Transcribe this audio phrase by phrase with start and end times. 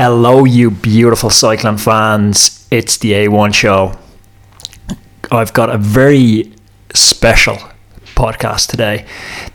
[0.00, 2.68] Hello, you beautiful cycling fans.
[2.70, 3.98] It's the A1 show.
[5.28, 6.52] I've got a very
[6.94, 7.56] special
[8.14, 9.06] podcast today.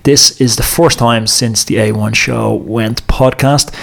[0.04, 3.74] This is the first time since the A1 show went podcast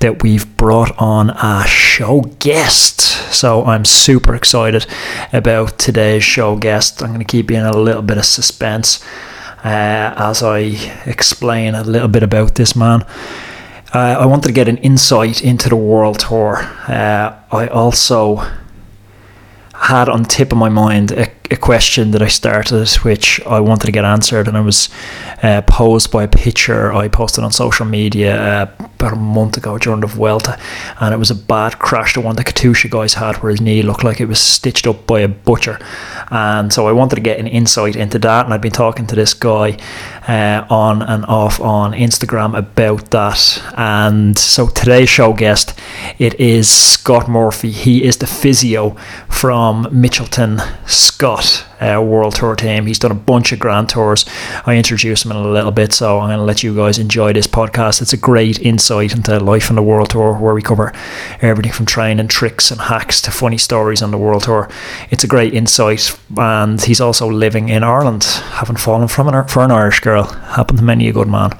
[0.00, 3.00] that we've brought on a show guest.
[3.32, 4.84] So I'm super excited
[5.32, 7.02] about today's show guest.
[7.02, 9.02] I'm going to keep you in a little bit of suspense
[9.64, 10.58] uh, as I
[11.06, 13.06] explain a little bit about this man.
[13.92, 16.58] Uh, I wanted to get an insight into the world tour.
[16.86, 18.36] Uh, I also
[19.74, 23.86] had on tip of my mind a, a, question that I started, which I wanted
[23.86, 24.88] to get answered, and it was
[25.42, 29.78] uh, posed by a picture I posted on social media uh, about a month ago
[29.78, 30.58] during the Vuelta,
[31.00, 32.14] and it was a bad crash.
[32.14, 35.06] The one the Katusha guys had, where his knee looked like it was stitched up
[35.06, 35.78] by a butcher,
[36.30, 38.44] and so I wanted to get an insight into that.
[38.44, 39.78] And I'd been talking to this guy
[40.28, 45.78] uh, on and off on Instagram about that, and so today's show guest
[46.18, 47.70] it is Scott Murphy.
[47.70, 48.90] He is the physio
[49.28, 51.39] from Mitchelton Scott
[51.80, 52.86] uh, World Tour team.
[52.86, 54.24] He's done a bunch of Grand Tours.
[54.66, 57.32] I introduced him in a little bit, so I'm going to let you guys enjoy
[57.32, 58.02] this podcast.
[58.02, 60.92] It's a great insight into life on the World Tour where we cover
[61.40, 64.68] everything from training tricks and hacks to funny stories on the World Tour.
[65.10, 69.64] It's a great insight, and he's also living in Ireland, having fallen from an, for
[69.64, 70.24] an Irish girl.
[70.24, 71.52] Happened to many a good man.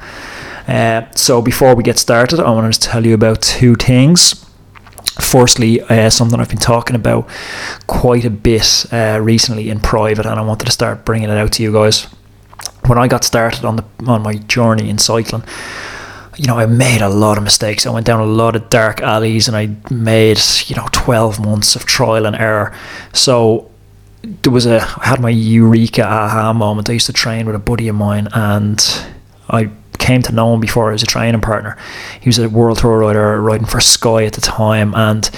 [0.68, 4.49] Uh, so before we get started, I wanted to tell you about two things
[5.18, 7.28] firstly, uh, something I've been talking about
[7.86, 11.52] quite a bit uh, recently in private, and I wanted to start bringing it out
[11.52, 12.04] to you guys.
[12.86, 15.44] When I got started on the on my journey in cycling,
[16.36, 17.86] you know, I made a lot of mistakes.
[17.86, 21.76] I went down a lot of dark alleys, and I made you know twelve months
[21.76, 22.74] of trial and error.
[23.12, 23.70] So
[24.22, 26.88] there was a I had my eureka aha moment.
[26.90, 28.80] I used to train with a buddy of mine, and
[29.48, 31.76] I came to know him before I was a training partner.
[32.20, 35.30] He was a world tour rider riding for Sky at the time, and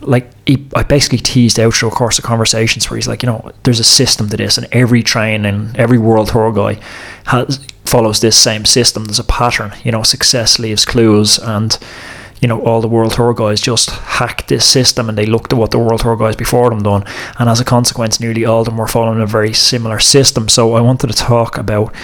[0.00, 3.28] like he, I basically teased out through a course of conversations where he's like, you
[3.28, 6.80] know, there's a system to this, and every train and every world tour guy
[7.26, 9.04] has follows this same system.
[9.04, 11.78] There's a pattern, you know, success leaves clues, and
[12.42, 15.58] you know, all the World Tour guys just hacked this system and they looked at
[15.58, 17.04] what the World Tour guys before them done.
[17.38, 20.48] And as a consequence, nearly all of them were following a very similar system.
[20.48, 21.94] So I wanted to talk about,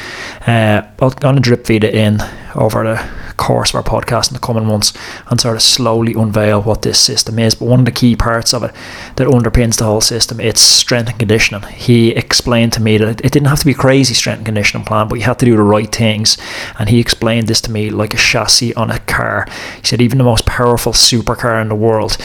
[0.47, 2.21] uh, I'm to drip feed it in
[2.55, 4.93] over the course of our podcast in the coming months
[5.29, 7.55] and sort of slowly unveil what this system is.
[7.55, 8.75] But one of the key parts of it
[9.17, 11.63] that underpins the whole system, it's strength and conditioning.
[11.71, 15.09] He explained to me that it didn't have to be crazy strength and conditioning plan,
[15.09, 16.37] but you had to do the right things.
[16.79, 19.47] And he explained this to me like a chassis on a car.
[19.81, 22.19] He said even the most powerful supercar in the world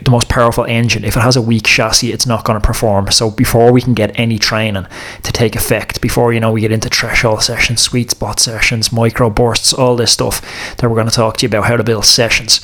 [0.00, 1.04] the most powerful engine.
[1.04, 3.10] If it has a weak chassis, it's not going to perform.
[3.10, 4.86] So before we can get any training
[5.22, 9.30] to take effect, before you know we get into threshold sessions, sweet spot sessions, micro
[9.30, 10.40] bursts, all this stuff
[10.76, 12.60] that we're going to talk to you about how to build sessions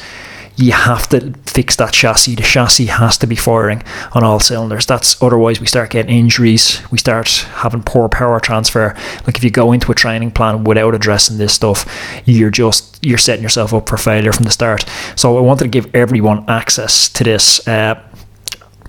[0.58, 2.34] you have to fix that chassis.
[2.34, 3.82] The chassis has to be firing
[4.12, 4.86] on all cylinders.
[4.86, 6.82] That's otherwise we start getting injuries.
[6.91, 8.94] We start having poor power transfer.
[9.24, 11.86] Like if you go into a training plan without addressing this stuff,
[12.24, 14.84] you're just you're setting yourself up for failure from the start.
[15.14, 17.66] So I wanted to give everyone access to this.
[17.69, 18.02] Uh,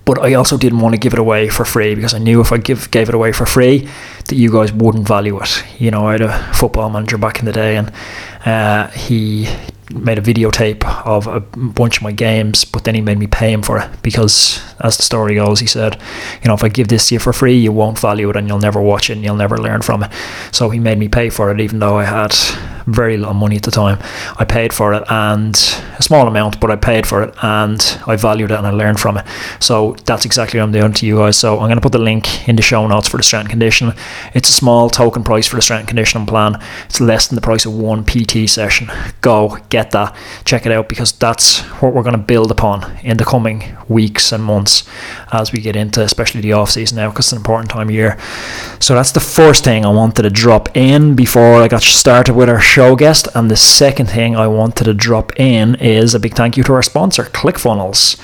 [0.04, 2.50] but I also didn't want to give it away for free because I knew if
[2.50, 3.88] I give gave it away for free
[4.26, 5.64] that you guys wouldn't value it.
[5.78, 7.92] You know, I had a football manager back in the day, and
[8.44, 9.48] uh, he
[9.94, 13.52] made a videotape of a bunch of my games, but then he made me pay
[13.52, 16.00] him for it because, as the story goes, he said,
[16.42, 18.48] you know, if I give this to you for free, you won't value it and
[18.48, 20.12] you'll never watch it and you'll never learn from it.
[20.52, 22.34] So he made me pay for it, even though I had
[22.86, 23.98] very little money at the time.
[24.38, 25.54] I paid for it and
[25.98, 29.00] a small amount, but I paid for it and I valued it and I learned
[29.00, 29.26] from it.
[29.60, 31.38] So that's exactly what I'm doing to you guys.
[31.38, 33.50] So I'm going to put the link in the show notes for the strength and
[33.50, 33.94] conditioning.
[34.34, 36.60] It's a small token price for the strength and conditioning plan.
[36.86, 38.90] It's less than the price of one PT session.
[39.20, 43.16] Go get that, check it out because that's what we're going to build upon in
[43.16, 44.88] the coming weeks and months
[45.32, 47.94] as we get into especially the off season now because it's an important time of
[47.94, 48.18] year.
[48.80, 52.48] So that's the first thing I wanted to drop in before I got started with
[52.48, 53.26] our show guest.
[53.34, 56.72] And the second thing I wanted to drop in is a big thank you to
[56.74, 58.20] our sponsor, ClickFunnels.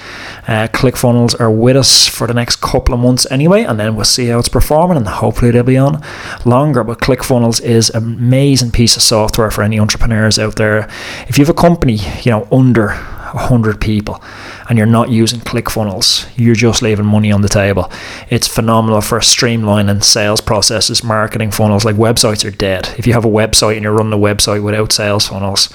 [0.47, 4.05] Uh, ClickFunnels are with us for the next couple of months anyway, and then we'll
[4.05, 6.01] see how it's performing, and hopefully they'll be on
[6.45, 6.85] longer.
[6.85, 10.89] But ClickFunnels is an amazing piece of software for any entrepreneurs out there.
[11.27, 12.91] If you have a company, you know, under
[13.37, 14.23] 100 people
[14.69, 17.91] and you're not using ClickFunnels, you're just leaving money on the table.
[18.31, 21.85] It's phenomenal for streamlining sales processes, marketing funnels.
[21.85, 22.95] Like websites are dead.
[22.99, 25.69] If you have a website and you're running a website without sales funnels,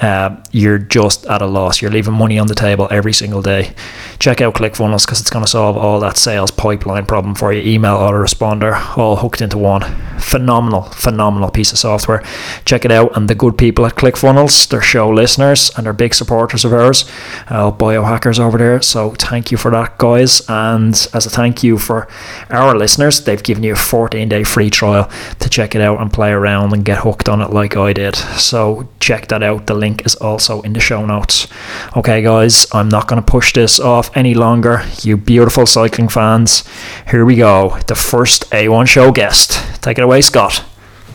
[0.00, 1.82] uh, you're just at a loss.
[1.82, 3.74] You're leaving money on the table every single day.
[4.18, 7.60] Check out ClickFunnels because it's going to solve all that sales pipeline problem for you.
[7.62, 9.82] Email autoresponder, all hooked into one.
[10.18, 12.22] Phenomenal, phenomenal piece of software.
[12.64, 13.16] Check it out.
[13.16, 17.04] And the good people at ClickFunnels, they're show listeners and they're big supporters of ours,
[17.48, 18.80] uh, biohackers over there.
[18.82, 20.42] So thank you for that, guys.
[20.48, 22.08] And as a thank you for
[22.50, 25.10] our listeners, they've given you a 14 day free trial
[25.40, 28.14] to check it out and play around and get hooked on it like I did.
[28.16, 29.66] So check that out.
[29.66, 31.48] The link is also in the show notes.
[31.96, 34.84] Okay, guys, I'm not going to push this off any longer.
[35.02, 36.64] You beautiful cycling fans,
[37.10, 37.78] here we go.
[37.86, 39.82] The first A1 show guest.
[39.82, 40.64] Take it away, Scott.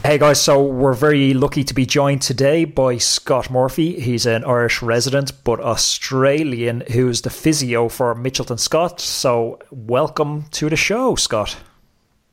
[0.06, 4.02] Hey guys, so we're very lucky to be joined today by Scott Murphy.
[4.02, 9.00] He's an Irish resident but Australian who's the physio for Mitchelton Scott.
[9.00, 11.56] So, welcome to the show, Scott.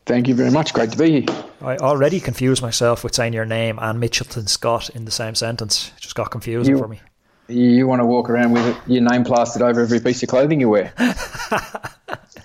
[0.07, 0.73] Thank you very much.
[0.73, 1.45] Great to be here.
[1.61, 5.93] I already confused myself with saying your name and Mitchelton Scott in the same sentence.
[5.97, 7.01] It just got confusing you, for me.
[7.49, 10.69] You want to walk around with your name plastered over every piece of clothing you
[10.69, 10.93] wear.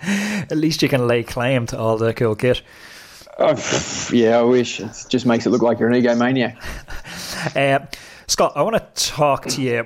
[0.01, 2.61] At least you can lay claim to all the cool kit.
[3.37, 3.55] Oh,
[4.13, 4.79] yeah, I wish.
[4.79, 6.57] It just makes it look like you're an egomaniac.
[7.55, 7.85] uh,
[8.27, 9.83] Scott, I want to talk to you.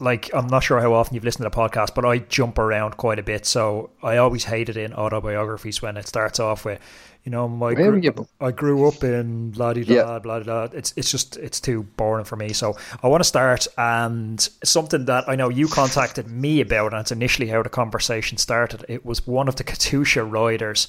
[0.00, 2.96] Like, I'm not sure how often you've listened to the podcast, but I jump around
[2.96, 3.46] quite a bit.
[3.46, 6.80] So I always hate it in autobiographies when it starts off with,
[7.24, 8.08] you know, my gr-
[8.40, 10.18] I grew up in blah blah yeah.
[10.18, 10.68] blah blah.
[10.72, 12.54] It's it's just it's too boring for me.
[12.54, 17.00] So I want to start and something that I know you contacted me about, and
[17.00, 18.86] it's initially how the conversation started.
[18.88, 20.88] It was one of the Katusha riders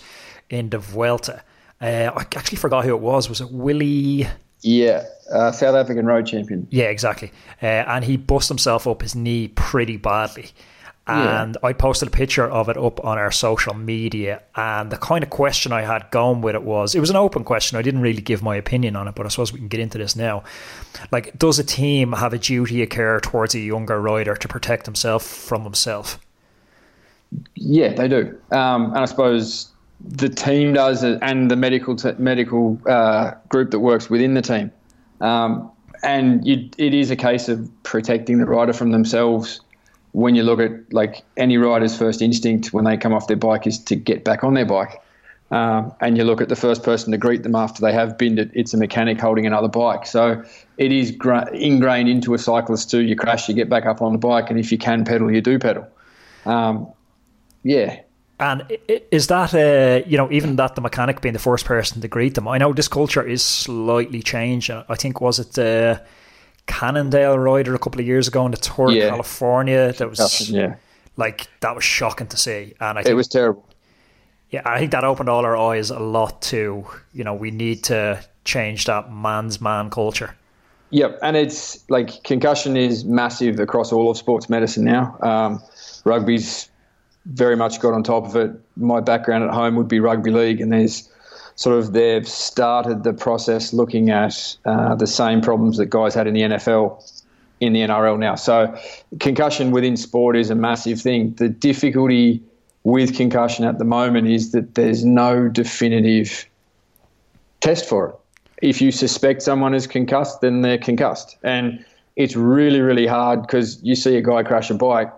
[0.49, 1.43] in the Vuelta
[1.81, 3.27] uh, I actually forgot who it was.
[3.27, 4.27] Was it Willie?
[4.61, 6.67] Yeah, uh, South African road champion.
[6.69, 7.31] Yeah, exactly.
[7.61, 10.49] Uh, and he bust himself up his knee pretty badly.
[11.07, 11.67] And yeah.
[11.67, 14.43] I posted a picture of it up on our social media.
[14.55, 17.43] And the kind of question I had going with it was it was an open
[17.43, 17.77] question.
[17.77, 19.97] I didn't really give my opinion on it, but I suppose we can get into
[19.97, 20.43] this now.
[21.11, 24.85] Like, does a team have a duty of care towards a younger rider to protect
[24.85, 26.19] himself from himself?
[27.55, 28.39] Yeah, they do.
[28.51, 29.70] Um, and I suppose
[30.07, 34.71] the team does and the medical t- medical uh, group that works within the team.
[35.19, 35.71] Um,
[36.03, 39.61] and you, it is a case of protecting the rider from themselves.
[40.13, 43.67] When you look at like any rider's first instinct when they come off their bike
[43.67, 45.01] is to get back on their bike.
[45.51, 48.39] Um, and you look at the first person to greet them after they have binned
[48.39, 50.05] it, it's a mechanic holding another bike.
[50.05, 50.43] So
[50.77, 53.01] it is gra- ingrained into a cyclist too.
[53.01, 55.41] You crash, you get back up on the bike, and if you can pedal, you
[55.41, 55.87] do pedal.
[56.45, 56.87] Um,
[57.63, 57.99] yeah,
[58.41, 62.07] and is that, uh, you know, even that the mechanic being the first person to
[62.07, 62.47] greet them?
[62.47, 64.71] I know this culture is slightly changed.
[64.71, 66.05] I think, was it the uh,
[66.65, 69.03] Cannondale rider a couple of years ago in the Tour yeah.
[69.03, 69.93] of California?
[69.93, 70.75] That was, yeah.
[71.15, 72.73] like, that was shocking to see.
[72.79, 73.63] And I think, it was terrible.
[74.49, 76.83] Yeah, I think that opened all our eyes a lot to,
[77.13, 80.35] you know, we need to change that man's man culture.
[80.89, 85.15] Yep, and it's like concussion is massive across all of sports medicine now.
[85.21, 85.61] Um,
[86.03, 86.67] rugby's
[87.25, 88.51] very much got on top of it.
[88.75, 91.09] My background at home would be rugby league, and there's
[91.55, 96.27] sort of they've started the process looking at uh, the same problems that guys had
[96.27, 97.21] in the NFL
[97.59, 98.35] in the NRL now.
[98.35, 98.75] So
[99.19, 101.35] concussion within sport is a massive thing.
[101.35, 102.41] The difficulty
[102.83, 106.47] with concussion at the moment is that there's no definitive
[107.59, 108.15] test for it.
[108.63, 111.37] If you suspect someone is concussed, then they're concussed.
[111.43, 111.85] And
[112.15, 115.11] it's really, really hard because you see a guy crash a bike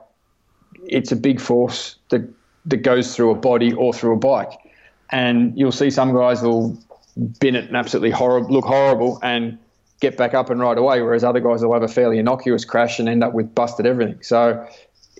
[0.87, 2.21] it's a big force that
[2.65, 4.51] that goes through a body or through a bike,
[5.11, 6.77] and you'll see some guys will
[7.39, 9.57] bin it and absolutely horrible, look horrible, and
[9.99, 12.99] get back up and right away, whereas other guys will have a fairly innocuous crash
[12.99, 14.21] and end up with busted everything.
[14.21, 14.67] So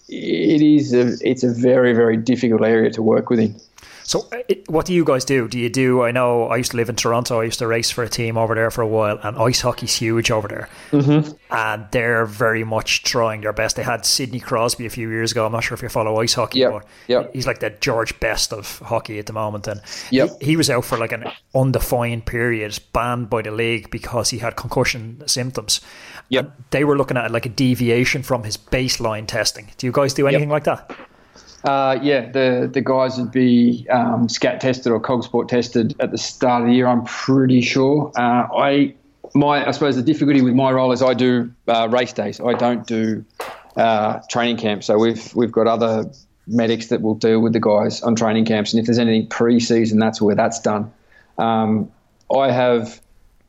[0.09, 3.55] it is a, it's a very very difficult area to work within.
[4.03, 5.47] So, uh, what do you guys do?
[5.47, 6.03] Do you do?
[6.03, 7.39] I know I used to live in Toronto.
[7.39, 9.95] I used to race for a team over there for a while, and ice hockey's
[9.95, 10.69] huge over there.
[10.91, 11.31] Mm-hmm.
[11.51, 13.75] And they're very much trying their best.
[13.75, 15.45] They had Sidney Crosby a few years ago.
[15.45, 16.71] I'm not sure if you follow ice hockey, yep.
[16.71, 17.33] but yep.
[17.33, 19.67] he's like the George Best of hockey at the moment.
[19.67, 19.81] And
[20.11, 20.29] yep.
[20.39, 24.39] he, he was out for like an undefined period, banned by the league because he
[24.39, 25.81] had concussion symptoms.
[26.29, 26.45] Yep.
[26.45, 29.71] And they were looking at like a deviation from his baseline testing.
[29.77, 30.95] Do you guys do anything like that?
[31.63, 36.17] Uh, yeah, the the guys would be um, scat tested or cogsport tested at the
[36.17, 36.87] start of the year.
[36.87, 38.11] I'm pretty sure.
[38.15, 38.95] Uh, I
[39.33, 42.41] my I suppose the difficulty with my role is I do uh, race days.
[42.41, 43.23] I don't do
[43.77, 44.87] uh, training camps.
[44.87, 46.11] So we've we've got other
[46.47, 49.99] medics that will deal with the guys on training camps, and if there's anything pre-season,
[49.99, 50.91] that's where that's done.
[51.37, 51.91] Um,
[52.35, 53.01] I have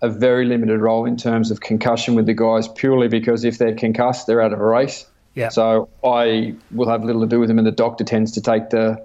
[0.03, 3.75] a very limited role in terms of concussion with the guys purely because if they're
[3.75, 5.07] concussed, they're out of a race.
[5.35, 5.49] Yeah.
[5.49, 8.71] So I will have little to do with them, and the doctor tends to take
[8.71, 9.05] the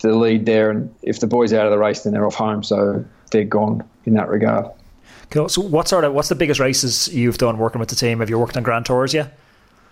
[0.00, 0.70] the lead there.
[0.70, 3.82] And if the boy's out of the race, then they're off home, so they're gone
[4.04, 4.66] in that regard.
[5.30, 5.48] Cool.
[5.48, 8.20] So, what sort of what's the biggest races you've done working with the team?
[8.20, 9.36] Have you worked on Grand Tours yet?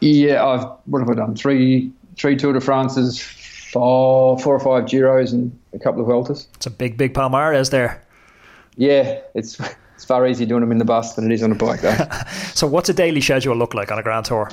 [0.00, 1.34] Yeah, I've what have I done?
[1.34, 6.46] Three three Tour de France's, four four or five Giros, and a couple of Vueltas.
[6.54, 8.02] It's a big, big Palmares there.
[8.76, 9.58] Yeah, it's
[9.94, 11.96] it's far easier doing them in the bus than it is on a bike, though.
[12.54, 14.50] so, what's a daily schedule look like on a Grand Tour?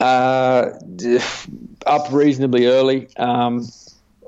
[0.00, 0.70] Uh,
[1.86, 3.08] up reasonably early.
[3.16, 3.68] Um,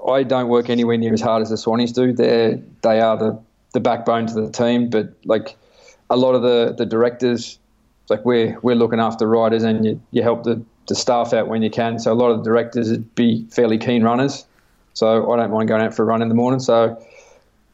[0.07, 2.13] I don't work anywhere near as hard as the Swannies do.
[2.13, 3.41] They they are the
[3.73, 5.57] the backbone to the team, but like
[6.11, 7.59] a lot of the the directors,
[8.09, 11.63] like we're we're looking after riders, and you, you help the the staff out when
[11.63, 11.99] you can.
[11.99, 14.47] So a lot of the directors would be fairly keen runners.
[14.95, 16.61] So I don't mind going out for a run in the morning.
[16.61, 17.03] So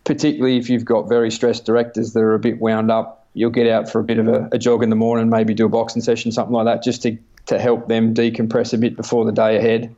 [0.04, 3.68] particularly if you've got very stressed directors that are a bit wound up, you'll get
[3.68, 6.02] out for a bit of a, a jog in the morning, maybe do a boxing
[6.02, 9.56] session, something like that, just to, to help them decompress a bit before the day
[9.56, 9.94] ahead.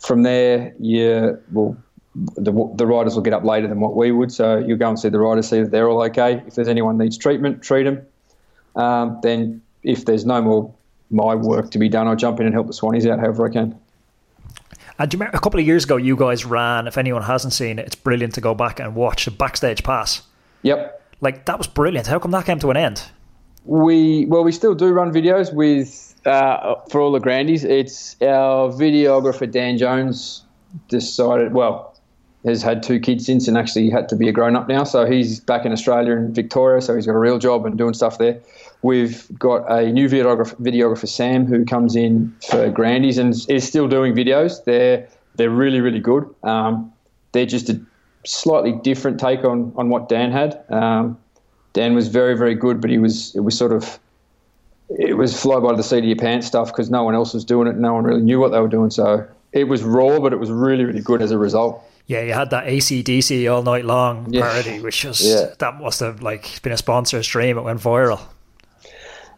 [0.00, 1.76] From there, you well,
[2.14, 4.98] the, the riders will get up later than what we would, so you'll go and
[4.98, 6.42] see the riders, see that they're all okay.
[6.46, 8.06] If there's anyone needs treatment, treat them.
[8.74, 10.74] Um, then, if there's no more
[11.10, 13.50] my work to be done, I'll jump in and help the Swannies out however I
[13.50, 13.78] can.
[14.98, 16.86] And do you remember a couple of years ago, you guys ran.
[16.86, 20.22] If anyone hasn't seen it, it's brilliant to go back and watch the backstage pass.
[20.62, 21.00] Yep.
[21.20, 22.06] Like that was brilliant.
[22.06, 23.02] How come that came to an end?
[23.64, 27.64] We well, we still do run videos with uh, for all the grandies.
[27.64, 30.44] It's our videographer Dan Jones
[30.88, 31.52] decided.
[31.52, 31.92] Well,
[32.44, 34.84] has had two kids since and actually had to be a grown up now.
[34.84, 36.82] So he's back in Australia and Victoria.
[36.82, 38.40] So he's got a real job and doing stuff there.
[38.82, 43.86] We've got a new videographer, videographer Sam, who comes in for Grandies and is still
[43.86, 44.64] doing videos.
[44.64, 46.28] They're they're really really good.
[46.42, 46.92] Um,
[47.30, 47.80] they're just a
[48.24, 50.64] slightly different take on on what Dan had.
[50.68, 51.18] Um,
[51.74, 54.00] Dan was very very good, but he was it was sort of
[54.98, 57.44] it was fly by the seat of your pants stuff because no one else was
[57.44, 57.76] doing it.
[57.76, 58.90] No one really knew what they were doing.
[58.90, 61.82] So it was raw, but it was really really good as a result.
[62.06, 64.42] Yeah, you had that ACDC all night long yeah.
[64.42, 65.54] parody, which was yeah.
[65.58, 67.56] that must have like been a sponsor's dream.
[67.56, 68.20] It went viral.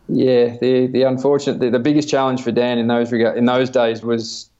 [0.08, 3.70] Yeah, the the unfortunate, the, the biggest challenge for Dan in those regard, in those
[3.70, 4.50] days was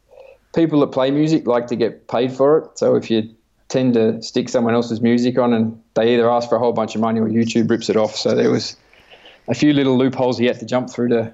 [0.55, 2.79] people that play music like to get paid for it.
[2.79, 3.35] So if you
[3.69, 6.95] tend to stick someone else's music on, and they either ask for a whole bunch
[6.95, 8.17] of money or YouTube rips it off.
[8.17, 8.77] So there was
[9.49, 11.33] a few little loopholes he had to jump through to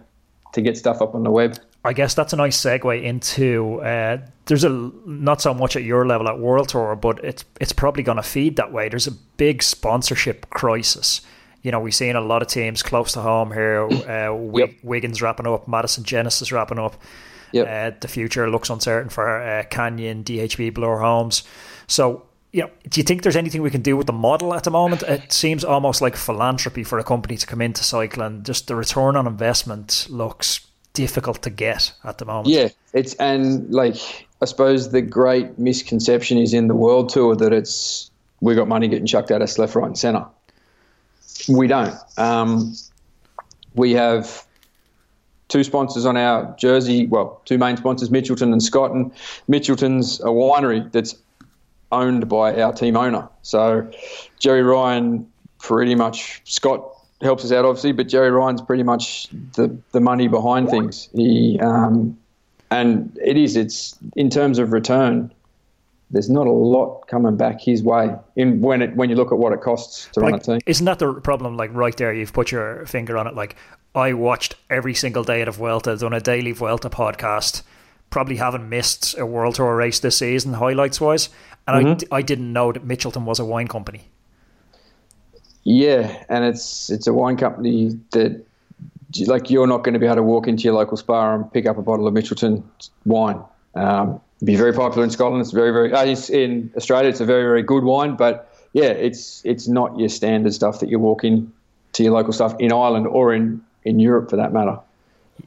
[0.52, 1.58] to get stuff up on the web.
[1.84, 3.80] I guess that's a nice segue into.
[3.80, 4.68] Uh, there's a
[5.06, 8.22] not so much at your level at World Tour, but it's it's probably going to
[8.22, 8.88] feed that way.
[8.88, 11.22] There's a big sponsorship crisis
[11.62, 13.86] you know, we've seen a lot of teams close to home here.
[13.86, 14.74] Uh, yep.
[14.82, 16.96] Wiggins wrapping up, Madison Genesis wrapping up.
[17.52, 17.66] Yep.
[17.66, 21.42] Uh, the future looks uncertain for uh, Canyon, DHB, Bloor Homes.
[21.86, 24.64] So, you know, do you think there's anything we can do with the model at
[24.64, 25.02] the moment?
[25.02, 28.42] It seems almost like philanthropy for a company to come into cycling.
[28.42, 32.49] Just the return on investment looks difficult to get at the moment.
[32.49, 37.52] Yeah, it's and like I suppose the great misconception is in the world tour that
[37.52, 40.26] it's we've got money getting chucked at us left, right, and centre.
[41.49, 41.95] We don't.
[42.16, 42.75] Um,
[43.75, 44.45] we have
[45.49, 47.07] two sponsors on our jersey.
[47.07, 48.92] Well, two main sponsors, Mitchelton and Scott.
[48.92, 49.12] And
[49.49, 51.14] Mitchelton's a winery that's
[51.92, 53.28] owned by our team owner.
[53.42, 53.90] So
[54.38, 55.26] Gerry Ryan
[55.59, 56.85] pretty much Scott
[57.20, 61.09] helps us out obviously, but Gerry Ryan's pretty much the the money behind things.
[61.14, 62.18] He um,
[62.70, 65.32] and it is it's in terms of return
[66.11, 69.38] there's not a lot coming back his way in when it when you look at
[69.38, 70.61] what it costs to like, run a team.
[70.66, 71.56] Isn't that the problem?
[71.56, 73.35] Like right there, you've put your finger on it.
[73.35, 73.56] Like
[73.94, 77.62] I watched every single day of Vuelta, done a daily Vuelta podcast.
[78.10, 81.28] Probably haven't missed a World Tour race this season, highlights wise,
[81.66, 82.14] and mm-hmm.
[82.14, 84.08] I, I didn't know that Mitchelton was a wine company.
[85.62, 88.44] Yeah, and it's it's a wine company that
[89.26, 91.66] like you're not going to be able to walk into your local Spar and pick
[91.66, 92.62] up a bottle of Mitchelton
[93.04, 93.40] wine.
[93.74, 95.42] Um, be very popular in Scotland.
[95.42, 97.08] It's very, very uh, in Australia.
[97.08, 100.88] It's a very, very good wine, but yeah, it's it's not your standard stuff that
[100.88, 101.52] you walk in
[101.92, 104.78] to your local stuff in Ireland or in, in Europe for that matter.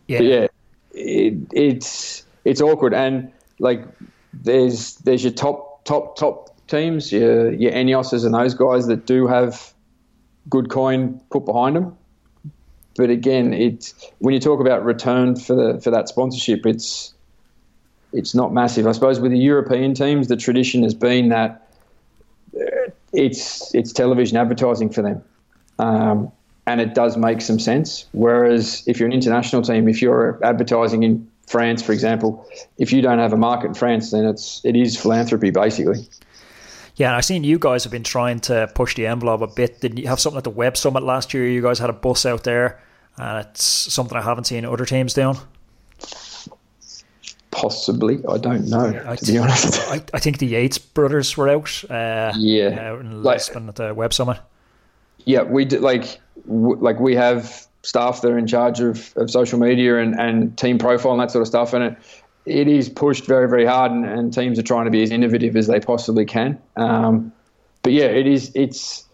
[0.07, 0.47] Yeah, but yeah,
[0.91, 3.85] it, it's it's awkward and like
[4.33, 9.27] there's there's your top top top teams, your your Ineoses and those guys that do
[9.27, 9.73] have
[10.49, 11.97] good coin put behind them.
[12.95, 17.13] But again, it's when you talk about return for the, for that sponsorship, it's
[18.11, 18.85] it's not massive.
[18.85, 21.67] I suppose with the European teams, the tradition has been that
[22.55, 25.23] uh, it's it's television advertising for them,
[25.79, 26.31] um,
[26.67, 28.05] and it does make some sense.
[28.11, 32.47] Whereas if you're an international team, if you're advertising in France, for example,
[32.77, 36.07] if you don't have a market in France, then it's it is philanthropy basically.
[36.95, 39.81] Yeah, and I've seen you guys have been trying to push the envelope a bit.
[39.81, 41.47] Did you have something at the Web Summit last year?
[41.47, 42.79] You guys had a bus out there,
[43.17, 45.37] and it's something I haven't seen other teams doing.
[47.49, 49.03] Possibly, I don't know.
[49.07, 51.83] I to be honest, I, I, think the Yates brothers were out.
[51.89, 54.39] Uh, yeah, out in Lisbon like, at the Web Summit.
[55.25, 59.29] Yeah, we did, like w- like we have staff that are in charge of, of
[59.29, 61.97] social media and, and team profile and that sort of stuff, and it
[62.45, 65.55] it is pushed very very hard, and, and teams are trying to be as innovative
[65.55, 66.59] as they possibly can.
[66.75, 67.31] Um,
[67.83, 69.05] but yeah, it is it's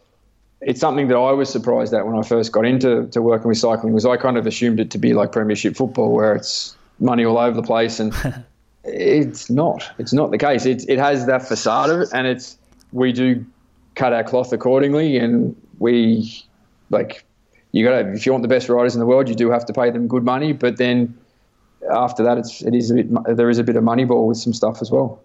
[0.62, 3.58] it's something that I was surprised at when I first got into to working with
[3.58, 7.24] cycling was I kind of assumed it to be like Premiership football where it's money
[7.24, 8.14] all over the place and
[8.84, 9.90] it's not.
[9.98, 10.66] It's not the case.
[10.66, 12.58] It it has that facade of it and it's
[12.92, 13.46] we do
[13.96, 16.44] cut our cloth accordingly and we
[16.90, 17.24] like
[17.72, 19.66] you got to if you want the best riders in the world you do have
[19.66, 21.18] to pay them good money but then
[21.92, 23.08] after that it's it is a bit
[23.38, 25.22] there is a bit of money ball with some stuff as well.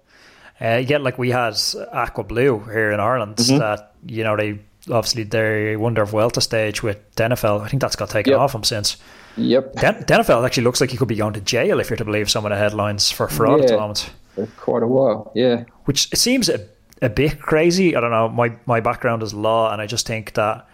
[0.61, 1.57] Uh, yeah, like we had
[1.93, 3.59] Aqua Blue here in Ireland mm-hmm.
[3.59, 4.59] that you know they
[4.91, 7.61] obviously they Wonder of Vuelta stage with Denifl.
[7.61, 8.41] I think that's got taken yep.
[8.41, 8.97] off him since.
[9.37, 9.75] Yep.
[9.75, 12.31] Den- Denifl actually looks like he could be going to jail if you're to believe
[12.31, 14.11] some of the headlines for fraud yeah, at the moment.
[14.37, 15.65] For quite a while, yeah.
[15.87, 16.65] Which it seems a,
[17.03, 17.97] a bit crazy.
[17.97, 18.29] I don't know.
[18.29, 20.69] My my background is law, and I just think that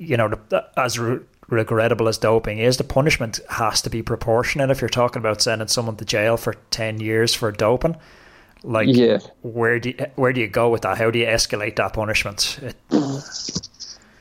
[0.00, 0.32] you know
[0.76, 4.70] as re- regrettable as doping is, the punishment has to be proportionate.
[4.70, 7.96] If you're talking about sending someone to jail for ten years for doping,
[8.62, 9.18] like, yeah.
[9.42, 10.98] where do you, where do you go with that?
[10.98, 12.58] How do you escalate that punishment?
[12.62, 12.76] It,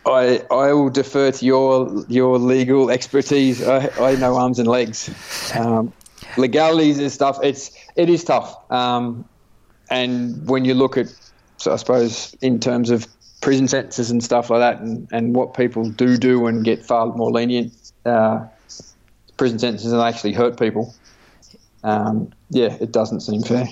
[0.06, 3.66] I I will defer to your your legal expertise.
[3.66, 5.10] I, I know arms and legs,
[5.56, 5.94] um,
[6.38, 7.38] legalities and stuff.
[7.44, 8.56] It's it is tough.
[8.72, 9.28] Um,
[9.90, 11.08] and when you look at,
[11.58, 13.08] so I suppose, in terms of
[13.42, 17.08] prison sentences and stuff like that, and, and what people do do and get far
[17.08, 17.74] more lenient
[18.06, 18.46] uh,
[19.38, 20.94] prison sentences and actually hurt people.
[21.84, 23.68] Um, yeah, it doesn't seem fair.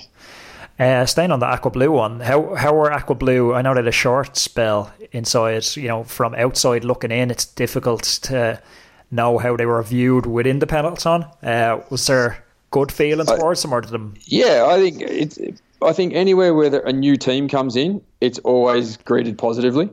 [0.78, 3.52] Uh, staying on the aqua blue one, how how were aqua blue?
[3.52, 5.76] I know they had a short spell inside.
[5.76, 8.62] You know, from outside looking in, it's difficult to
[9.10, 11.24] know how they were viewed within the peloton.
[11.42, 14.14] Uh, was there good feelings towards them, or did them?
[14.24, 15.38] Yeah, I think it's.
[15.82, 19.90] I think anywhere where a new team comes in, it's always greeted positively,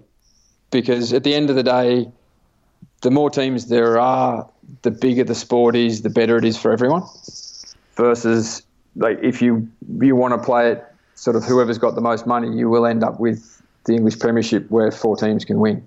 [0.72, 2.10] because at the end of the day,
[3.02, 4.50] the more teams there are,
[4.82, 7.04] the bigger the sport is, the better it is for everyone.
[7.96, 8.64] Versus
[8.96, 10.84] like if you you want to play it
[11.16, 14.70] sort of whoever's got the most money, you will end up with the English Premiership
[14.70, 15.86] where four teams can win.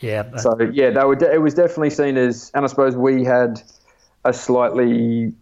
[0.00, 0.36] Yeah.
[0.38, 1.14] So yeah, they were.
[1.14, 3.62] De- it was definitely seen as, and I suppose we had
[4.24, 5.32] a slightly,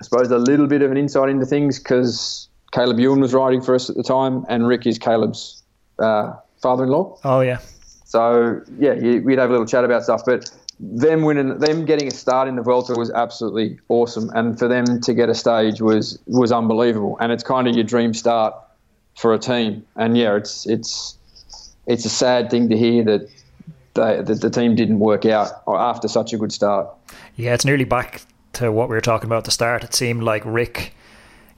[0.00, 3.62] I suppose, a little bit of an insight into things because Caleb Ewan was riding
[3.62, 5.62] for us at the time, and Rick is Caleb's
[6.00, 7.18] uh, father-in-law.
[7.22, 7.58] Oh yeah.
[8.04, 12.10] So yeah, we'd have a little chat about stuff, but them winning, them getting a
[12.10, 16.18] start in the Vuelta was absolutely awesome, and for them to get a stage was
[16.26, 17.16] was unbelievable.
[17.20, 18.54] And it's kind of your dream start
[19.16, 19.86] for a team.
[19.94, 21.16] And yeah, it's it's
[21.86, 23.28] it's a sad thing to hear that
[23.94, 26.88] they, that the team didn't work out after such a good start.
[27.36, 28.22] Yeah, it's nearly back
[28.54, 29.84] to what we were talking about at the start.
[29.84, 30.92] It seemed like Rick.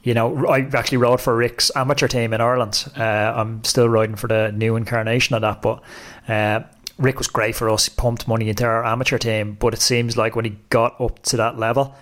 [0.07, 2.85] You know, I actually rode for Rick's amateur team in Ireland.
[2.97, 5.83] Uh, I'm still riding for the new incarnation of that, but
[6.29, 6.61] uh,
[6.97, 7.87] Rick was great for us.
[7.87, 11.25] He pumped money into our amateur team, but it seems like when he got up
[11.25, 11.93] to that level,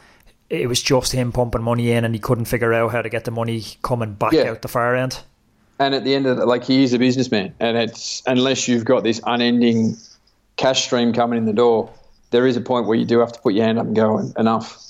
[0.50, 3.24] it was just him pumping money in, and he couldn't figure out how to get
[3.24, 4.50] the money coming back yeah.
[4.50, 5.22] out the far end.
[5.78, 8.84] And at the end of it, like he is a businessman, and it's unless you've
[8.84, 9.96] got this unending
[10.56, 11.90] cash stream coming in the door,
[12.32, 14.18] there is a point where you do have to put your hand up and go
[14.36, 14.83] enough.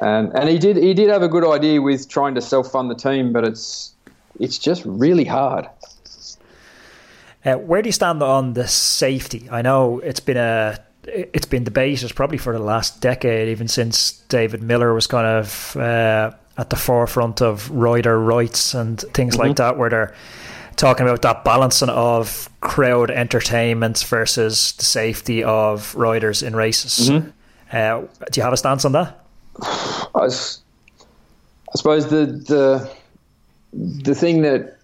[0.00, 2.90] And and he did he did have a good idea with trying to self fund
[2.90, 3.94] the team, but it's
[4.38, 5.68] it's just really hard.
[7.44, 9.48] Uh, where do you stand on the safety?
[9.50, 14.12] I know it's been a it's been debated probably for the last decade, even since
[14.28, 19.48] David Millar was kind of uh, at the forefront of rider rights and things mm-hmm.
[19.48, 20.14] like that, where they're
[20.74, 27.08] talking about that balancing of crowd entertainment versus the safety of riders in races.
[27.08, 27.30] Mm-hmm.
[27.72, 29.25] Uh, do you have a stance on that?
[29.62, 32.90] I, I suppose the the
[33.72, 34.78] the thing that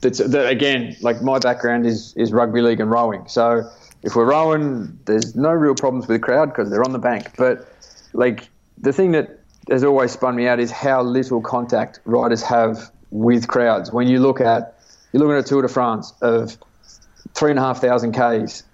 [0.00, 3.26] that's that again, like my background is is rugby league and rowing.
[3.28, 3.68] So
[4.02, 7.28] if we're rowing, there's no real problems with the crowd because they're on the bank.
[7.36, 7.68] But
[8.12, 9.40] like the thing that
[9.70, 13.92] has always spun me out is how little contact riders have with crowds.
[13.92, 14.78] When you look at
[15.12, 16.56] you look at a Tour de France of
[17.34, 18.64] three and a half thousand k's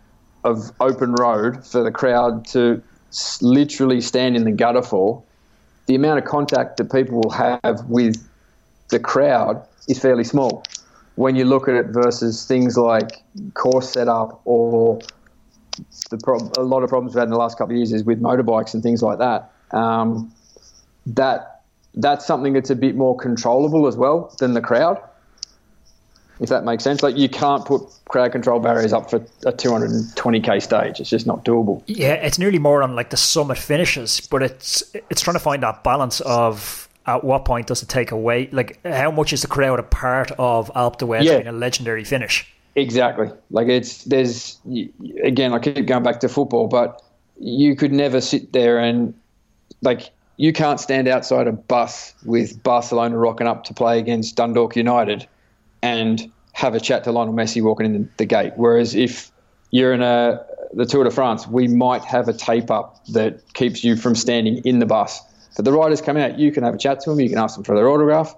[0.44, 2.82] of open road for the crowd to
[3.40, 5.22] literally stand in the gutter for,
[5.86, 8.28] the amount of contact that people will have with
[8.90, 10.62] the crowd is fairly small
[11.18, 13.22] when you look at it versus things like
[13.54, 15.00] course setup or
[16.10, 18.04] the prob- a lot of problems we've had in the last couple of years is
[18.04, 19.50] with motorbikes and things like that.
[19.72, 20.32] Um,
[21.06, 21.62] that
[21.94, 25.00] that's something that's a bit more controllable as well than the crowd.
[26.40, 30.62] If that makes sense, like you can't put crowd control barriers up for a 220k
[30.62, 31.00] stage.
[31.00, 31.82] It's just not doable.
[31.86, 35.62] Yeah, it's nearly more on like the summit finishes, but it's it's trying to find
[35.62, 38.48] that balance of at what point does it take away?
[38.52, 41.36] Like, how much is the crowd a part of Alpe d'Huez yeah.
[41.36, 42.46] being a legendary finish?
[42.76, 43.30] Exactly.
[43.50, 44.58] Like it's there's
[45.24, 47.02] again, I keep going back to football, but
[47.40, 49.14] you could never sit there and
[49.82, 54.76] like you can't stand outside a bus with Barcelona rocking up to play against Dundalk
[54.76, 55.26] United
[55.82, 58.52] and have a chat to Lionel Messi walking in the, the gate.
[58.56, 59.30] Whereas if
[59.70, 63.82] you're in a the Tour de France, we might have a tape up that keeps
[63.82, 65.20] you from standing in the bus.
[65.56, 67.54] But the riders come out, you can have a chat to them, you can ask
[67.54, 68.34] them for their autograph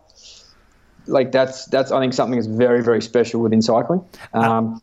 [1.07, 4.05] like that's that's I think something that's very very special within cycling.
[4.33, 4.81] Um,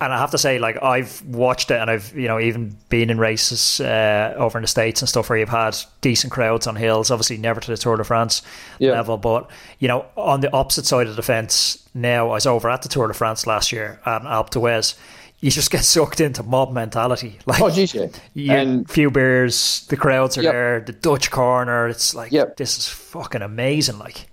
[0.00, 3.10] and I have to say, like I've watched it, and I've you know even been
[3.10, 6.76] in races uh, over in the states and stuff where you've had decent crowds on
[6.76, 7.10] hills.
[7.10, 8.42] Obviously, never to the Tour de France
[8.78, 8.92] yeah.
[8.92, 11.84] level, but you know on the opposite side of the fence.
[12.00, 14.96] Now I was over at the Tour de France last year at Alpe d'Huez.
[15.40, 17.38] You just get sucked into mob mentality.
[17.46, 17.94] Like, oh, geez,
[18.34, 18.54] yeah.
[18.54, 20.52] and few beers, the crowds are yep.
[20.52, 21.88] there, the Dutch corner.
[21.88, 22.56] It's like yep.
[22.56, 23.98] this is fucking amazing.
[23.98, 24.28] Like,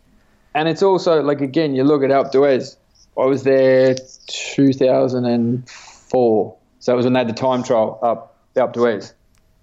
[0.53, 2.77] and it's also like again, you look at Alpe d'Huez.
[3.17, 3.95] I was there
[4.27, 9.13] 2004, so it was when they had the time trial up Alpe d'Huez,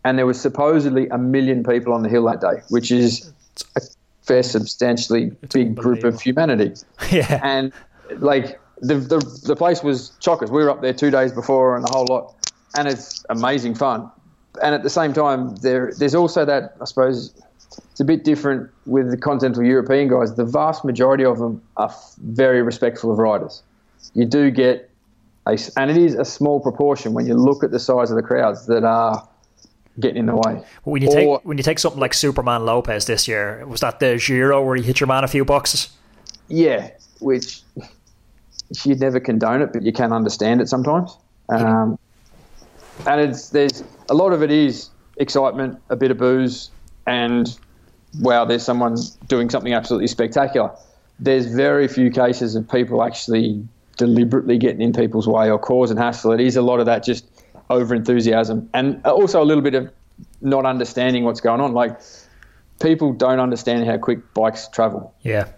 [0.04, 3.30] and there was supposedly a million people on the hill that day, which is
[3.76, 3.82] a
[4.22, 6.72] fair, substantially it's big group of humanity.
[7.10, 7.72] Yeah, and
[8.20, 10.50] like the, the the place was chockers.
[10.50, 12.34] We were up there two days before, and the whole lot,
[12.76, 14.10] and it's amazing fun.
[14.62, 17.32] And at the same time, there there's also that I suppose
[17.90, 20.34] it's a bit different with the continental European guys.
[20.34, 23.62] The vast majority of them are very respectful of riders.
[24.14, 24.90] You do get
[25.46, 28.22] a, and it is a small proportion when you look at the size of the
[28.22, 29.26] crowds that are
[30.00, 30.62] getting in the way.
[30.84, 34.00] When you or, take when you take something like Superman Lopez this year, was that
[34.00, 35.90] the Giro where you hit your man a few boxes?
[36.48, 37.62] Yeah, which
[38.84, 41.16] you'd never condone it, but you can understand it sometimes.
[41.48, 41.98] Um,
[43.06, 46.70] and it's there's a lot of it is excitement, a bit of booze,
[47.06, 47.56] and
[48.20, 48.96] wow, there's someone
[49.28, 50.70] doing something absolutely spectacular.
[51.18, 56.32] There's very few cases of people actually deliberately getting in people's way or causing hassle.
[56.32, 57.26] It is a lot of that just
[57.70, 59.90] over enthusiasm and also a little bit of
[60.40, 61.72] not understanding what's going on.
[61.72, 62.00] Like
[62.80, 65.14] people don't understand how quick bikes travel.
[65.22, 65.48] Yeah.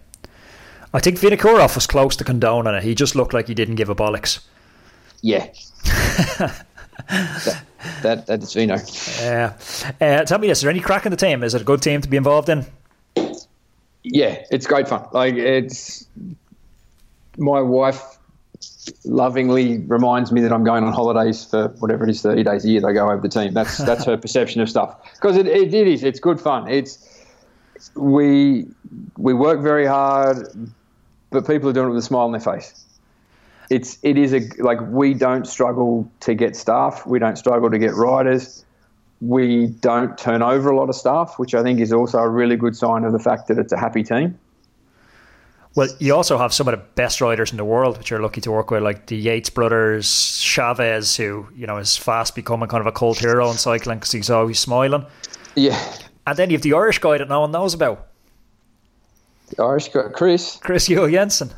[0.95, 2.83] I think Vinokurov was close to condoning it.
[2.83, 4.39] He just looked like he didn't give a bollocks.
[5.21, 5.47] Yeah.
[7.09, 7.63] that,
[8.01, 8.77] that that's Vino.
[9.19, 9.57] Yeah.
[9.99, 11.43] Uh, tell me this: Is there any craic in the team?
[11.43, 12.65] Is it a good team to be involved in?
[14.03, 15.05] Yeah, it's great fun.
[15.11, 16.07] Like it's
[17.37, 18.01] my wife
[19.03, 22.69] lovingly reminds me that I'm going on holidays for whatever it is, 30 days a
[22.69, 22.81] year.
[22.81, 23.53] They go over the team.
[23.53, 26.03] That's that's her perception of stuff because it, it, it is.
[26.03, 26.69] It's good fun.
[26.69, 27.25] It's
[27.95, 28.65] we
[29.17, 30.47] we work very hard,
[31.35, 32.85] but people are doing it with a smile on their face
[33.69, 37.05] it's it is a like we don't struggle to get staff.
[37.05, 38.65] We don't struggle to get riders.
[39.21, 42.57] We don't turn over a lot of staff, which I think is also a really
[42.57, 44.37] good sign of the fact that it's a happy team.
[45.73, 48.39] Well, you also have some of the best riders in the world, which you're lucky
[48.41, 52.81] to work with, like the Yates brothers, Chaves, who you know is fast becoming kind
[52.81, 55.05] of a cult hero in cycling because he's always smiling.
[55.55, 55.79] Yeah.
[56.27, 58.07] And then you have the Irish guy that no one knows about.
[59.49, 60.57] The Irish guy, Chris.
[60.57, 61.51] Chris Juul Jensen.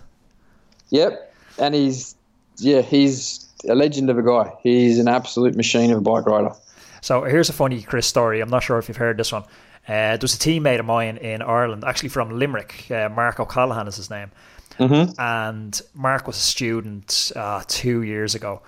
[0.89, 2.15] Yep and he's
[2.57, 4.51] yeah, he's a legend of a guy.
[4.63, 6.53] He's an absolute machine of a bike rider.
[7.01, 8.41] So here's a funny Chris story.
[8.41, 9.43] I'm not sure if you've heard this one.
[9.87, 12.89] Uh, there's a teammate of mine in Ireland, actually from Limerick.
[12.91, 14.31] Uh, Mark O'Callaghan is his name.
[14.79, 15.19] Mm-hmm.
[15.19, 18.61] And Mark was a student uh, two years ago,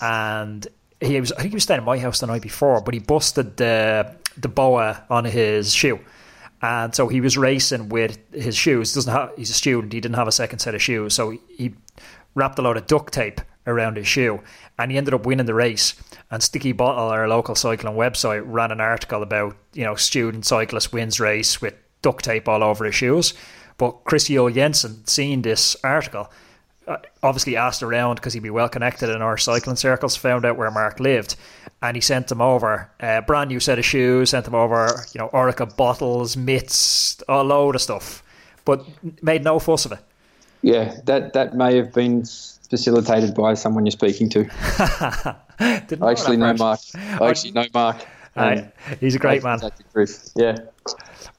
[0.00, 0.66] and
[1.00, 3.00] he was I think he was staying at my house the night before, but he
[3.00, 5.98] busted the the boa on his shoe.
[6.62, 8.94] And so he was racing with his shoes.
[8.94, 9.92] Doesn't have, he's a student.
[9.92, 11.74] He didn't have a second set of shoes, so he
[12.34, 14.40] wrapped a load of duct tape around his shoe,
[14.78, 15.94] and he ended up winning the race.
[16.30, 21.20] And Stickybottle, our local cycling website, ran an article about you know student cyclist wins
[21.20, 23.34] race with duct tape all over his shoes.
[23.78, 26.30] But Chris Juul Jensen, seeing this article,
[27.22, 30.70] obviously asked around because he'd be well connected in our cycling circles, found out where
[30.70, 31.36] Mark lived,
[31.82, 35.18] and he sent them over a brand new set of shoes, sent them over, you
[35.18, 38.22] know, Orica bottles, mitts, a load of stuff,
[38.64, 38.86] but
[39.22, 40.00] made no fuss of it
[40.66, 44.48] yeah, that that may have been facilitated by someone you're speaking to.
[45.60, 46.80] I actually know Mark.
[46.94, 48.04] I actually know Mark.
[48.34, 48.62] Uh,
[48.98, 49.60] he's a great man.
[50.34, 50.56] Yeah.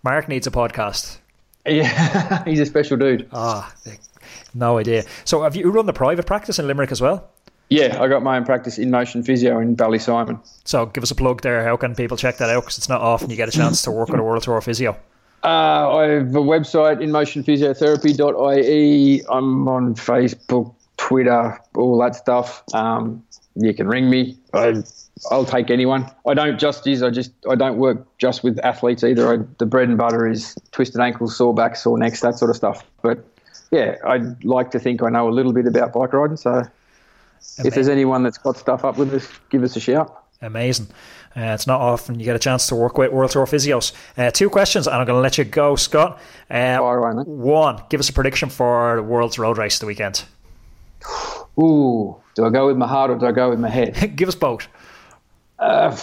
[0.02, 1.18] Mark needs a podcast.
[1.66, 3.28] Yeah, he's a special dude.
[3.34, 3.92] Ah, oh,
[4.58, 5.04] no idea.
[5.26, 7.30] So, have you run the private practice in Limerick as well?
[7.70, 10.40] Yeah, I got my own practice in motion physio in Ballysimon.
[10.64, 11.64] So, give us a plug there.
[11.64, 12.64] How can people check that out?
[12.64, 14.98] Because it's not often you get a chance to work with a world tour physio.
[15.44, 19.22] Uh, I have a website, inmotionphysiotherapy.ie.
[19.30, 22.64] I'm on Facebook, Twitter, all that stuff.
[22.74, 23.24] Um,
[23.56, 24.38] you can ring me.
[24.54, 24.84] I,
[25.32, 26.10] will take anyone.
[26.28, 27.02] I don't just use.
[27.02, 29.34] I just I don't work just with athletes either.
[29.34, 32.58] I, the bread and butter is twisted ankles, sore backs, sore necks, that sort of
[32.58, 32.84] stuff.
[33.02, 33.26] But
[33.72, 36.38] yeah, I'd like to think I know a little bit about bike riding.
[36.38, 36.64] So
[37.60, 40.24] if there's anyone that's got stuff up with us, give us a shout.
[40.42, 40.88] Amazing.
[41.36, 43.92] Uh, it's not often you get a chance to work with World Tour physios.
[44.18, 46.20] Uh, two questions, and I'm going to let you go, Scott.
[46.50, 50.26] Uh, one, give us a prediction for the World's Road Race the weekend.
[51.60, 54.16] Ooh, do I go with my heart or do I go with my head?
[54.16, 54.68] give us both.
[55.60, 55.96] Uh,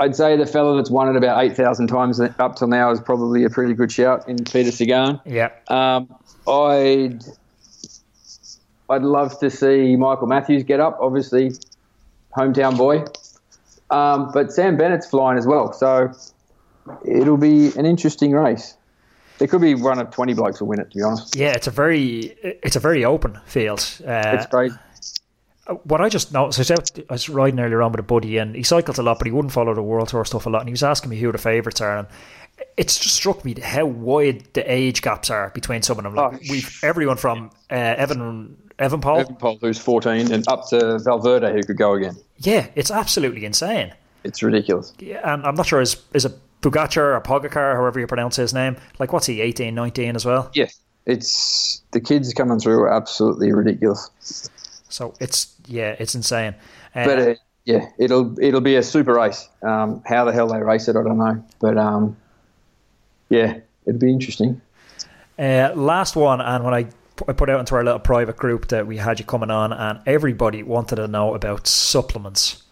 [0.00, 3.44] I'd say the fella that's won it about 8,000 times up till now is probably
[3.44, 5.20] a pretty good shout in Peter Sagan.
[5.26, 5.50] Yeah.
[5.68, 6.14] Um,
[6.48, 7.24] I'd,
[8.88, 11.52] I'd love to see Michael Matthews get up, obviously,
[12.36, 13.04] hometown boy.
[13.90, 16.12] Um, but Sam Bennett's flying as well, so
[17.04, 18.74] it'll be an interesting race.
[19.38, 20.90] There could be one of twenty blokes will win it.
[20.90, 23.80] To be honest, yeah, it's a very it's a very open field.
[24.06, 24.72] Uh, it's great.
[25.84, 28.38] What I just noticed, I was, out, I was riding earlier on with a buddy,
[28.38, 30.60] and he cycles a lot, but he wouldn't follow the World Tour stuff a lot.
[30.60, 32.08] And he was asking me who the favourites are, and
[32.76, 36.14] it's just struck me how wide the age gaps are between some of them.
[36.14, 40.98] Like oh, we've everyone from uh, Evan Evenepoel, Evan Paul, who's fourteen, and up to
[40.98, 42.16] Valverde, who could go again.
[42.38, 43.94] Yeah, it's absolutely insane.
[44.24, 44.92] It's ridiculous.
[44.98, 48.52] Yeah, and I'm not sure is is it Pogacar or Pogacar, however you pronounce his
[48.52, 48.76] name.
[48.98, 50.50] Like, what's he, 18, 19 as well?
[50.54, 50.66] Yeah,
[51.06, 54.10] it's the kids coming through are absolutely ridiculous.
[54.88, 56.54] So it's yeah, it's insane.
[56.94, 59.48] Uh, but uh, yeah, it'll it'll be a super race.
[59.62, 61.44] Um, how the hell they race it, I don't know.
[61.60, 62.16] But um,
[63.28, 64.60] yeah, it'll be interesting.
[65.38, 66.88] Uh, last one, and when I
[67.26, 70.00] I put out into our little private group that we had you coming on, and
[70.06, 72.62] everybody wanted to know about supplements.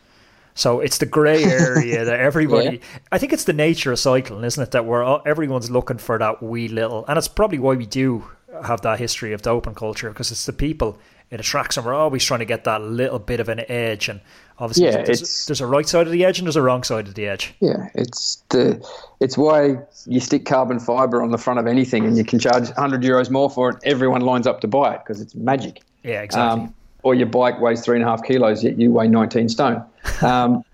[0.55, 2.77] So it's the grey area that everybody.
[2.77, 2.99] yeah.
[3.11, 4.71] I think it's the nature of cycling, isn't it?
[4.71, 8.25] That we're all, everyone's looking for that wee little, and it's probably why we do
[8.65, 10.99] have that history of doping culture because it's the people
[11.31, 14.09] it attracts, and we're always trying to get that little bit of an edge.
[14.09, 14.21] And
[14.59, 17.09] obviously, yeah, there's, there's, a right side of the edge and there's a wrong side
[17.09, 17.55] of the edge.
[17.61, 18.85] Yeah, it's the
[19.21, 22.65] it's why you stick carbon fiber on the front of anything, and you can charge
[22.65, 23.77] 100 euros more for it.
[23.85, 25.83] Everyone lines up to buy it because it's magic.
[26.03, 26.65] Yeah, exactly.
[26.65, 29.85] Um, or your bike weighs three and a half kilos, yet you weigh 19 stone.
[30.23, 30.65] Um,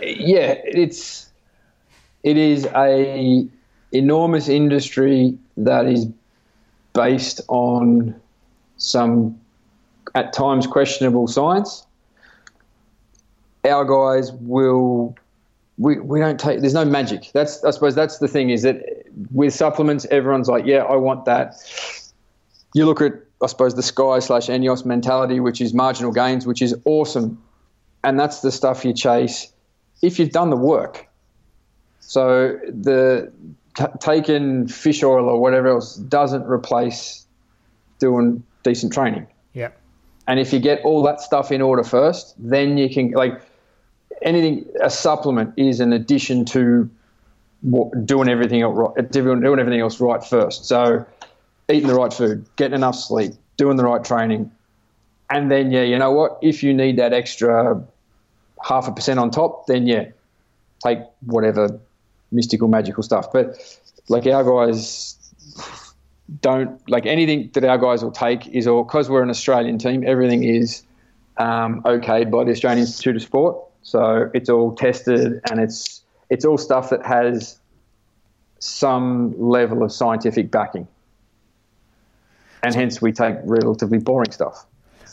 [0.00, 1.28] yeah, it's
[2.22, 3.46] it is a
[3.92, 6.06] enormous industry that is
[6.92, 8.14] based on
[8.76, 9.38] some
[10.14, 11.86] at times questionable science.
[13.64, 15.16] Our guys will
[15.78, 17.30] we, we don't take there's no magic.
[17.32, 18.82] That's I suppose that's the thing is that
[19.32, 21.54] with supplements everyone's like, yeah, I want that.
[22.74, 26.60] You look at I suppose the Sky slash Ineos mentality, which is marginal gains, which
[26.60, 27.42] is awesome,
[28.04, 29.52] and that's the stuff you chase
[30.02, 31.06] if you've done the work.
[32.00, 33.32] So the
[33.76, 37.26] t- taking fish oil or whatever else doesn't replace
[37.98, 39.26] doing decent training.
[39.54, 39.70] Yeah.
[40.26, 43.40] And if you get all that stuff in order first, then you can like
[44.22, 44.66] anything.
[44.82, 46.88] A supplement is an addition to
[48.04, 50.64] doing everything else right, doing everything else right first.
[50.64, 51.04] So
[51.70, 54.50] eating the right food, getting enough sleep, doing the right training,
[55.30, 56.38] and then yeah, you know what?
[56.42, 57.82] If you need that extra
[58.62, 60.06] half a percent on top, then yeah,
[60.84, 61.78] take whatever
[62.32, 63.32] mystical, magical stuff.
[63.32, 63.56] But
[64.08, 65.16] like our guys
[66.40, 70.04] don't like anything that our guys will take is all because we're an Australian team.
[70.06, 70.82] Everything is
[71.38, 76.44] um, okayed by the Australian Institute of Sport, so it's all tested and it's it's
[76.44, 77.58] all stuff that has
[78.60, 80.86] some level of scientific backing,
[82.62, 84.66] and hence we take relatively boring stuff.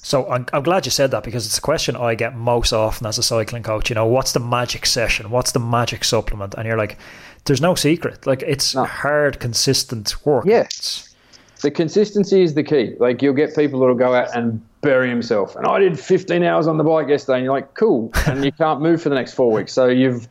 [0.07, 3.07] So I'm, I'm glad you said that because it's a question I get most often
[3.07, 3.89] as a cycling coach.
[3.89, 5.29] You know, what's the magic session?
[5.31, 6.53] What's the magic supplement?
[6.53, 6.97] And you're like,
[7.45, 8.25] there's no secret.
[8.25, 8.85] Like it's no.
[8.85, 10.45] hard, consistent work.
[10.45, 11.13] Yes.
[11.61, 12.95] The consistency is the key.
[12.99, 15.55] Like you'll get people that'll go out and bury himself.
[15.57, 18.09] And I did 15 hours on the bike yesterday, and you're like, cool.
[18.25, 19.73] And you can't move for the next four weeks.
[19.73, 20.27] So you've,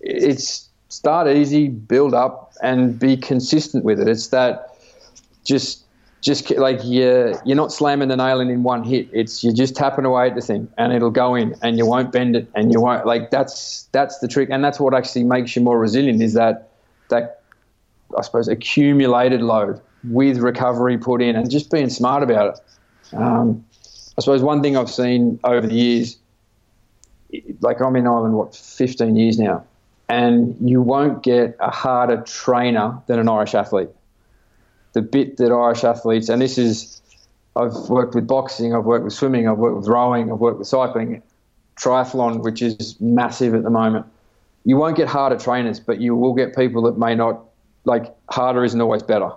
[0.00, 4.08] it's start easy, build up, and be consistent with it.
[4.08, 4.76] It's that
[5.44, 5.84] just
[6.20, 9.08] just like you're you're not slamming the nail in in one hit.
[9.12, 12.10] It's you're just tapping away at the thing, and it'll go in, and you won't
[12.12, 15.54] bend it, and you won't like that's that's the trick, and that's what actually makes
[15.54, 16.22] you more resilient.
[16.22, 16.70] Is that
[17.10, 17.42] that
[18.18, 19.80] I suppose accumulated load
[20.10, 22.60] with recovery put in, and just being smart about it.
[23.14, 23.64] Um,
[24.16, 26.18] I suppose one thing I've seen over the years,
[27.60, 29.64] like I'm in Ireland what 15 years now,
[30.08, 33.90] and you won't get a harder trainer than an Irish athlete
[34.94, 37.02] the bit that Irish athletes, and this is,
[37.56, 40.68] I've worked with boxing, I've worked with swimming, I've worked with rowing, I've worked with
[40.68, 41.22] cycling,
[41.76, 44.06] triathlon, which is massive at the moment.
[44.64, 47.40] You won't get harder trainers, but you will get people that may not,
[47.84, 49.30] like, harder isn't always better.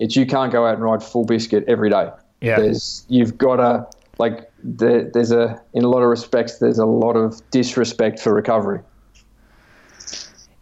[0.00, 2.10] It's you can't go out and ride full biscuit every day.
[2.44, 2.60] Yeah.
[2.60, 3.86] There's, you've got to,
[4.18, 8.34] like, there, there's a, in a lot of respects, there's a lot of disrespect for
[8.34, 8.80] recovery.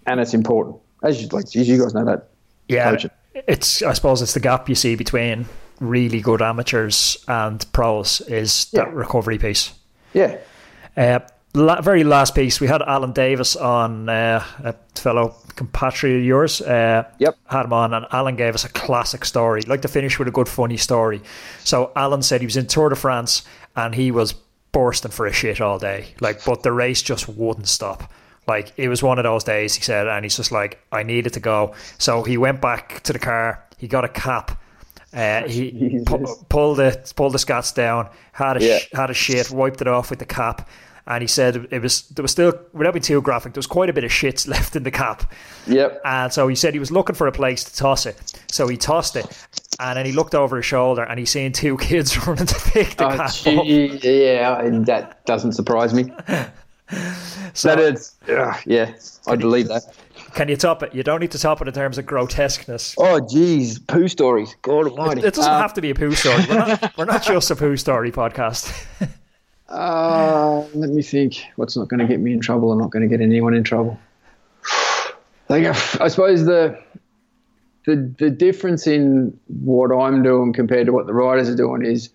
[0.06, 0.76] And it's important.
[1.02, 2.28] As you, like, you guys know that.
[2.68, 2.90] Yeah.
[2.90, 5.46] Coaching it's I suppose it's the gap you see between
[5.80, 9.72] really good amateurs and pros is that recovery piece.
[10.12, 10.38] Yeah.
[10.96, 11.20] Uh,
[11.54, 16.60] la- very last piece, we had Allan Davis on, uh, a fellow compatriot of yours.
[16.60, 17.36] Uh, Yep.
[17.46, 19.62] Had him on, and Allan gave us a classic story.
[19.62, 21.20] Like to finish with a good, funny story.
[21.64, 23.42] So Allan said he was in Tour de France
[23.76, 24.34] and he was
[24.72, 26.14] bursting for a shit all day.
[26.20, 28.10] Like, but the race just wouldn't stop.
[28.48, 31.34] Like it was one of those days, he said, and he's just like, I needed
[31.34, 31.74] to go.
[31.98, 33.62] So he went back to the car.
[33.78, 34.58] He got a cap.
[35.14, 38.78] Uh, he pu- pulled the pulled the scats down, had a Yeah.
[38.78, 40.68] sh- had a shit, wiped it off with the cap,
[41.06, 43.90] and he said it was there was still without being too graphic, there was quite
[43.90, 45.32] a bit of shit left in the cap,
[45.66, 46.00] Yep.
[46.04, 48.16] and so he said he was looking for a place to toss it,
[48.50, 49.26] so he tossed it,
[49.80, 52.96] and then he looked over his shoulder and he seen two kids running to pick
[52.96, 53.64] the Oh, cap up.
[53.66, 56.12] yeah, and that doesn't surprise me.
[57.54, 58.92] So That is, uh, yeah,
[59.26, 59.82] I believe that.
[60.34, 60.94] can you top it?
[60.94, 62.94] You don't need to top it in terms of grotesqueness.
[62.98, 64.54] Oh, geez, poo stories.
[64.60, 65.22] God Almighty.
[65.22, 66.44] It doesn't Um, have to be a poo story.
[66.48, 68.74] We're not, we're not just a poo story podcast.
[69.70, 70.31] Uh,
[70.74, 71.42] let me think.
[71.56, 72.72] What's not going to get me in trouble?
[72.72, 73.98] I'm not going to get anyone in trouble.
[75.48, 75.66] Like,
[76.00, 76.78] I suppose the
[77.84, 82.10] the the difference in what I'm doing compared to what the riders are doing is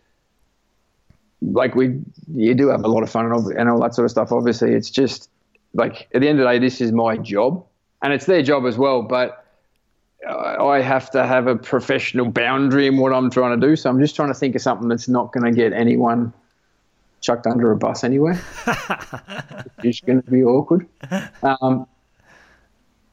[1.42, 2.00] like we
[2.34, 4.32] you do have a lot of fun and all, and that sort of stuff.
[4.32, 5.30] Obviously, it's just
[5.74, 7.64] like at the end of the day, this is my job,
[8.02, 9.02] and it's their job as well.
[9.02, 9.46] But
[10.28, 13.76] I have to have a professional boundary in what I'm trying to do.
[13.76, 16.34] So I'm just trying to think of something that's not going to get anyone
[17.22, 18.38] chucked under a bus anyway.
[19.84, 20.88] it's going to be awkward.
[21.44, 21.88] Um,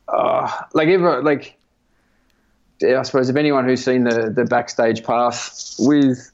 [0.09, 1.59] uh, like ever, like
[2.81, 6.31] yeah, I suppose if anyone who's seen the the backstage pass with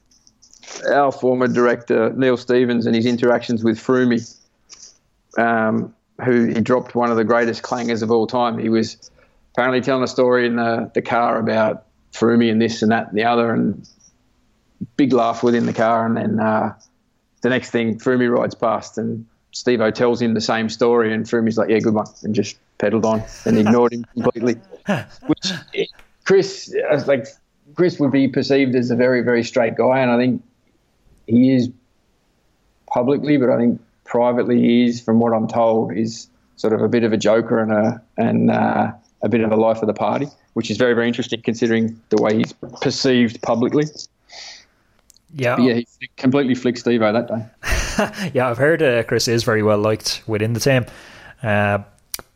[0.91, 4.37] our former director Neil Stephens and his interactions with Froomey,
[5.37, 8.57] um, who he dropped one of the greatest clangers of all time.
[8.57, 9.11] He was
[9.53, 13.17] apparently telling a story in the, the car about Froomey and this and that and
[13.17, 13.87] the other, and
[14.97, 16.05] big laugh within the car.
[16.05, 16.73] And then uh,
[17.41, 21.25] the next thing, Froomey rides past, and Steve O tells him the same story, and
[21.25, 24.55] Froomey's like, "Yeah, good one," and just pedaled on and ignored him completely.
[25.27, 25.51] Which
[26.25, 27.27] Chris, uh, like
[27.75, 30.43] Chris, would be perceived as a very, very straight guy, and I think
[31.27, 31.69] he is
[32.87, 36.27] publicly, but I think privately he is, from what I'm told, is
[36.57, 38.91] sort of a bit of a joker and a and uh,
[39.23, 42.21] a bit of a life of the party, which is very, very interesting considering the
[42.21, 43.85] way he's perceived publicly.
[45.33, 48.31] Yeah, But yeah, he completely flicked Steve that day.
[48.33, 50.85] yeah, I've heard uh, Chris is very well liked within the team.
[51.41, 51.79] Uh,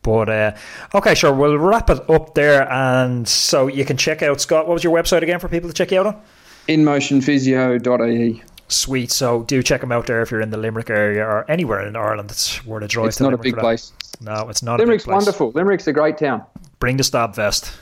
[0.02, 0.56] but uh,
[0.94, 2.70] okay, sure, we'll wrap it up there.
[2.70, 4.66] And so you can check out Scott.
[4.66, 6.22] What was your website again for people to check you out on?
[6.68, 8.42] InMotionPhysio.ie.
[8.68, 9.10] Sweet.
[9.12, 11.96] So do check him out there if you're in the Limerick area or anywhere in
[11.96, 12.30] Ireland.
[12.30, 13.08] It's worth a drive.
[13.08, 13.92] It's not a big place.
[14.20, 14.80] No, it's not.
[14.80, 15.24] Limerick's a big place.
[15.26, 15.52] wonderful.
[15.54, 16.44] Limerick's a great town.
[16.78, 17.72] Bring the stab vest.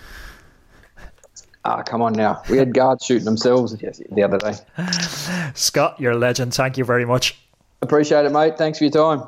[1.67, 2.43] Ah, come on now.
[2.51, 4.53] We had guards shooting themselves the other day.
[5.55, 6.53] Scott, you're a legend.
[6.53, 7.39] Thank you very much.
[7.81, 8.59] Appreciate it, mate.
[8.59, 9.27] Thanks for your time.